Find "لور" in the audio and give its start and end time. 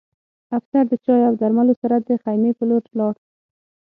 2.69-2.83